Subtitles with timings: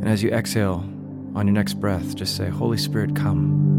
[0.00, 0.88] And as you exhale
[1.34, 3.69] on your next breath, just say, Holy Spirit, come.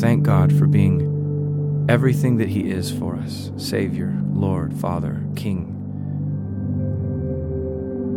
[0.00, 5.76] Thank God for being everything that He is for us Savior, Lord, Father, King,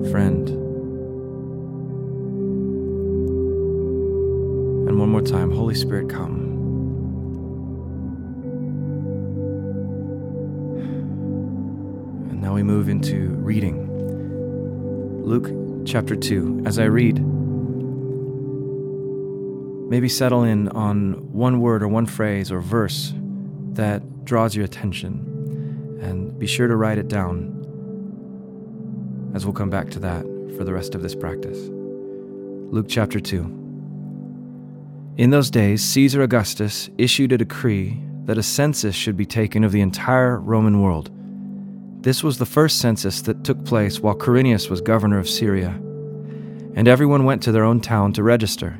[0.09, 0.47] friend.
[4.88, 6.52] And one more time, Holy Spirit, come.
[12.30, 13.90] And now we move into reading.
[15.22, 15.52] Luke
[15.86, 16.63] chapter 2.
[16.66, 17.32] As I read,
[19.94, 23.14] maybe settle in on one word or one phrase or verse
[23.74, 26.00] that draws your attention.
[26.02, 27.62] And be sure to write it down,
[29.36, 30.24] as we'll come back to that
[30.58, 31.59] for the rest of this practice.
[31.70, 33.42] Luke chapter 2.
[35.18, 39.72] In those days, Caesar Augustus issued a decree that a census should be taken of
[39.72, 41.12] the entire Roman world.
[42.02, 45.80] This was the first census that took place while Quirinius was governor of Syria.
[46.74, 48.80] And everyone went to their own town to register.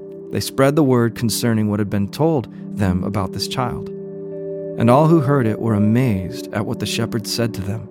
[0.31, 2.47] they spread the word concerning what had been told
[2.77, 3.89] them about this child.
[3.89, 7.87] And all who heard it were amazed at what the shepherds said to them.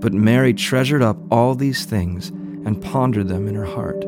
[0.00, 4.00] But Mary treasured up all these things and pondered them in her heart.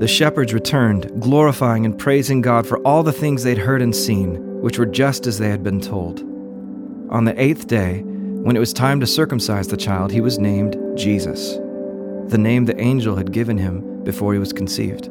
[0.00, 4.60] The shepherds returned, glorifying and praising God for all the things they'd heard and seen,
[4.60, 6.20] which were just as they had been told.
[7.10, 10.76] On the eighth day, when it was time to circumcise the child, he was named
[10.96, 11.54] Jesus,
[12.30, 15.10] the name the angel had given him before he was conceived.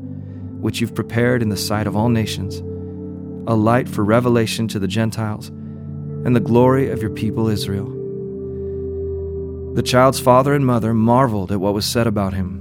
[0.61, 2.59] which you've prepared in the sight of all nations,
[3.47, 7.97] a light for revelation to the Gentiles, and the glory of your people Israel.
[9.73, 12.59] The child's father and mother marveled at what was said about him.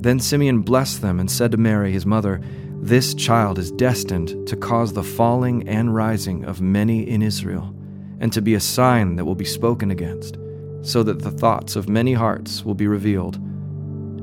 [0.00, 2.40] Then Simeon blessed them and said to Mary, his mother,
[2.80, 7.74] This child is destined to cause the falling and rising of many in Israel,
[8.18, 10.38] and to be a sign that will be spoken against,
[10.82, 13.36] so that the thoughts of many hearts will be revealed,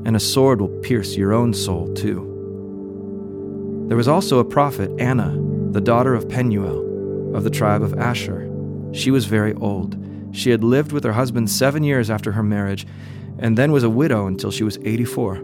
[0.05, 2.32] and a sword will pierce your own soul too
[3.93, 8.49] there was also a prophet, Anna, the daughter of Penuel, of the tribe of Asher.
[8.91, 10.03] She was very old.
[10.31, 12.87] She had lived with her husband seven years after her marriage,
[13.37, 15.43] and then was a widow until she was 84.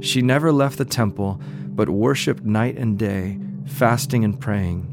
[0.00, 4.90] She never left the temple, but worshipped night and day, fasting and praying.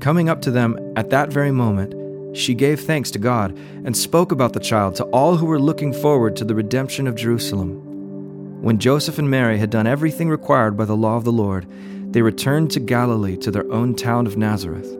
[0.00, 3.54] Coming up to them at that very moment, she gave thanks to God
[3.84, 7.14] and spoke about the child to all who were looking forward to the redemption of
[7.14, 7.85] Jerusalem.
[8.60, 11.66] When Joseph and Mary had done everything required by the law of the Lord,
[12.12, 14.90] they returned to Galilee to their own town of Nazareth.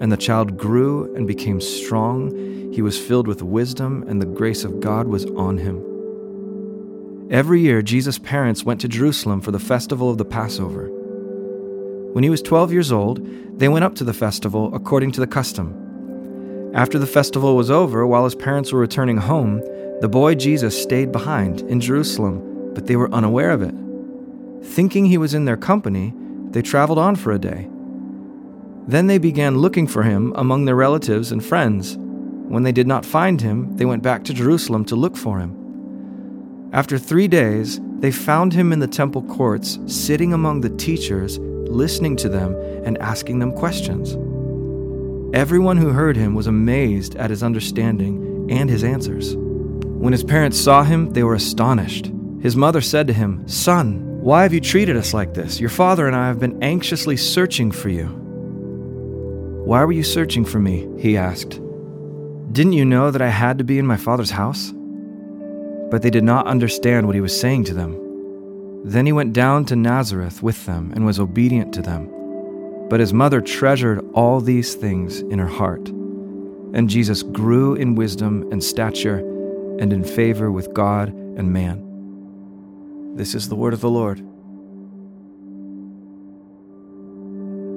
[0.00, 2.72] And the child grew and became strong.
[2.72, 5.82] He was filled with wisdom, and the grace of God was on him.
[7.32, 10.88] Every year, Jesus' parents went to Jerusalem for the festival of the Passover.
[12.12, 15.26] When he was 12 years old, they went up to the festival according to the
[15.26, 16.70] custom.
[16.74, 19.60] After the festival was over, while his parents were returning home,
[20.00, 23.74] the boy Jesus stayed behind in Jerusalem but they were unaware of it.
[24.64, 26.14] Thinking he was in their company,
[26.50, 27.68] they traveled on for a day.
[28.86, 31.96] Then they began looking for him among their relatives and friends.
[31.98, 36.70] When they did not find him, they went back to Jerusalem to look for him.
[36.72, 42.16] After three days, they found him in the temple courts, sitting among the teachers, listening
[42.16, 42.54] to them
[42.84, 44.16] and asking them questions.
[45.34, 49.34] Everyone who heard him was amazed at his understanding and his answers.
[49.36, 52.13] When his parents saw him, they were astonished.
[52.44, 55.58] His mother said to him, Son, why have you treated us like this?
[55.58, 58.04] Your father and I have been anxiously searching for you.
[59.64, 60.86] Why were you searching for me?
[60.98, 61.58] He asked.
[62.52, 64.74] Didn't you know that I had to be in my father's house?
[65.90, 67.98] But they did not understand what he was saying to them.
[68.84, 72.10] Then he went down to Nazareth with them and was obedient to them.
[72.90, 75.88] But his mother treasured all these things in her heart.
[76.74, 79.20] And Jesus grew in wisdom and stature
[79.80, 81.83] and in favor with God and man.
[83.14, 84.18] This is the word of the Lord.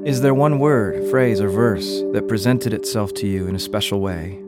[0.08, 4.00] Is there one word, phrase, or verse that presented itself to you in a special
[4.00, 4.40] way,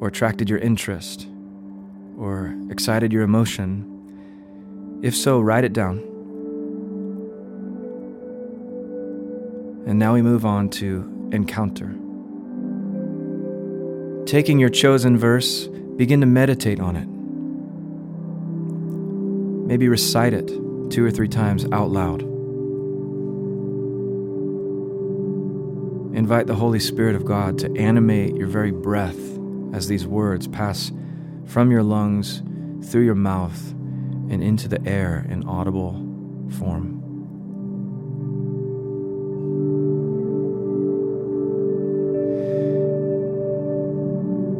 [0.00, 1.26] or attracted your interest,
[2.18, 5.00] or excited your emotion?
[5.02, 6.00] If so, write it down.
[9.86, 11.94] And now we move on to encounter.
[14.26, 17.13] Taking your chosen verse, begin to meditate on it
[19.74, 20.46] Maybe recite it
[20.88, 22.22] two or three times out loud.
[26.16, 29.18] Invite the Holy Spirit of God to animate your very breath
[29.72, 30.92] as these words pass
[31.44, 32.40] from your lungs
[32.88, 33.72] through your mouth
[34.30, 35.94] and into the air in audible
[36.56, 37.00] form.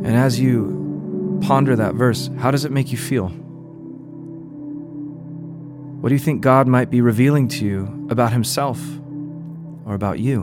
[0.04, 3.33] And as you ponder that verse, how does it make you feel?
[6.04, 8.78] What do you think God might be revealing to you about Himself
[9.87, 10.42] or about you?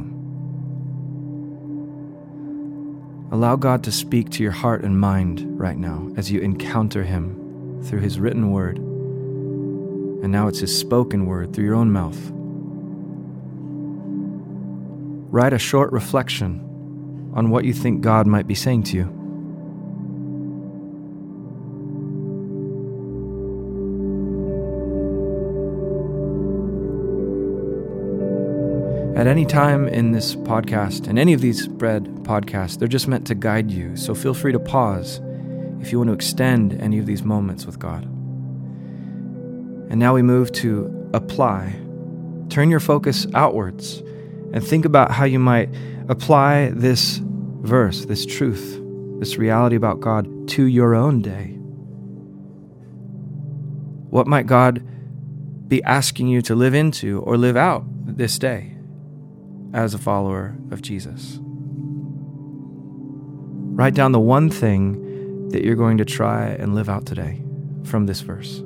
[3.32, 7.80] Allow God to speak to your heart and mind right now as you encounter Him
[7.84, 8.80] through His written word.
[8.80, 12.18] And now it's His spoken word through your own mouth.
[15.32, 19.21] Write a short reflection on what you think God might be saying to you.
[29.22, 33.28] At any time in this podcast, and any of these bread podcasts, they're just meant
[33.28, 33.96] to guide you.
[33.96, 35.22] So feel free to pause
[35.80, 38.06] if you want to extend any of these moments with God.
[39.92, 41.76] And now we move to apply.
[42.50, 44.00] Turn your focus outwards
[44.54, 45.70] and think about how you might
[46.10, 48.82] apply this verse, this truth,
[49.20, 51.50] this reality about God to your own day.
[54.10, 54.84] What might God
[55.70, 58.78] be asking you to live into or live out this day
[59.74, 61.40] as a follower of Jesus?
[63.74, 67.42] Write down the one thing that you're going to try and live out today
[67.84, 68.60] from this verse.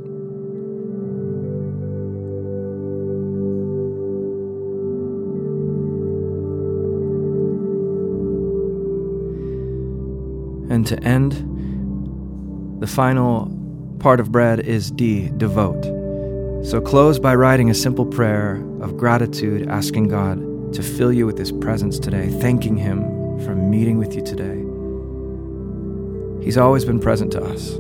[10.70, 11.34] And to end,
[12.82, 13.52] the final
[14.00, 15.84] part of bread is D, devote.
[16.66, 20.40] So close by writing a simple prayer of gratitude, asking God
[20.76, 23.02] to fill you with His presence today, thanking Him
[23.46, 24.62] for meeting with you today.
[26.44, 27.76] He's always been present to us.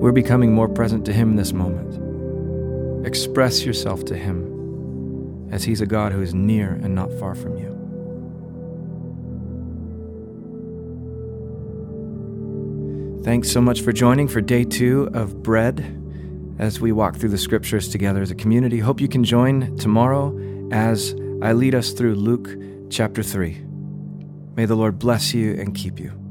[0.00, 3.06] We're becoming more present to Him this moment.
[3.06, 7.58] Express yourself to Him as He's a God who is near and not far from
[7.58, 7.70] you.
[13.24, 16.01] Thanks so much for joining for day two of Bread
[16.58, 18.78] as we walk through the scriptures together as a community.
[18.78, 20.36] Hope you can join tomorrow
[20.70, 22.48] as I lead us through Luke
[22.90, 23.64] chapter 3.
[24.54, 26.21] May the Lord bless you and keep you.